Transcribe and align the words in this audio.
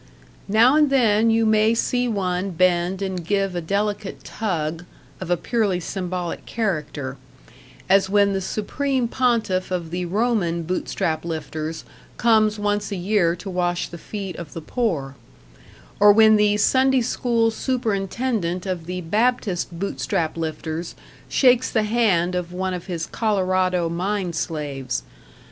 Now 0.47 0.75
and 0.77 0.89
then 0.89 1.29
you 1.29 1.45
may 1.45 1.75
see 1.75 2.07
one 2.07 2.49
bend 2.49 3.03
and 3.03 3.23
give 3.23 3.53
a 3.55 3.61
delicate 3.61 4.23
tug, 4.23 4.83
of 5.19 5.29
a 5.29 5.37
purely 5.37 5.79
symbolical 5.79 6.41
character: 6.47 7.17
as 7.87 8.09
when 8.09 8.33
the 8.33 8.41
Supreme 8.41 9.07
Pontiff 9.07 9.69
of 9.69 9.91
the 9.91 10.05
Roman 10.05 10.63
Bootstrap 10.63 11.23
lifters 11.23 11.85
comes 12.17 12.57
once 12.57 12.91
a 12.91 12.95
year 12.95 13.35
to 13.35 13.49
wash 13.51 13.89
the 13.89 13.99
feet 13.99 14.35
of 14.37 14.53
the 14.53 14.61
poor; 14.61 15.15
or 15.99 16.11
when 16.11 16.35
the 16.35 16.57
Sunday 16.57 17.01
school 17.01 17.51
Superintendent 17.51 18.65
of 18.65 18.87
the 18.87 19.01
Baptist 19.01 19.69
Bootstrap 19.71 20.35
lifters 20.35 20.95
shakes 21.29 21.69
the 21.69 21.83
hand 21.83 22.33
of 22.33 22.51
one 22.51 22.73
of 22.73 22.87
his 22.87 23.05
Colorado 23.05 23.87
mine 23.87 24.33
slaves. 24.33 25.03